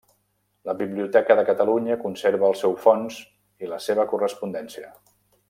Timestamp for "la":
0.69-0.73, 3.75-3.79